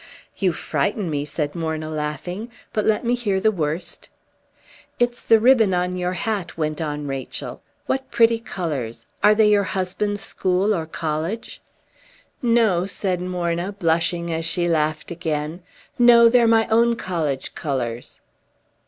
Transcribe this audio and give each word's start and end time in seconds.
"You 0.37 0.51
frighten 0.51 1.11
me," 1.11 1.25
said 1.25 1.53
Morna, 1.53 1.87
laughing. 1.87 2.49
"But 2.73 2.85
let 2.87 3.05
me 3.05 3.13
hear 3.13 3.39
the 3.39 3.51
worst." 3.51 4.09
"It's 4.97 5.21
the 5.21 5.39
ribbon 5.39 5.75
on 5.75 5.95
your 5.95 6.13
hat," 6.13 6.57
went 6.57 6.81
on 6.81 7.05
Rachel. 7.05 7.61
"What 7.85 8.09
pretty 8.09 8.39
colors! 8.39 9.05
Are 9.23 9.35
they 9.35 9.47
your 9.51 9.61
husband's 9.77 10.21
school 10.21 10.73
or 10.73 10.87
college?" 10.87 11.61
"No," 12.41 12.87
said 12.87 13.21
Morna, 13.21 13.73
blushing 13.73 14.33
as 14.33 14.43
she 14.43 14.67
laughed 14.67 15.11
again. 15.11 15.61
"No, 15.99 16.29
they're 16.29 16.47
my 16.47 16.65
own 16.69 16.95
college 16.95 17.53
colors." 17.53 18.21